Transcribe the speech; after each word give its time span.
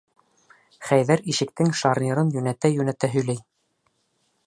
Хәйҙәр 0.87 1.21
ишектең 1.33 1.71
шарнирын 1.81 2.35
йүнәтә-йүнәтә 2.39 3.15
һөйләй. 3.17 3.43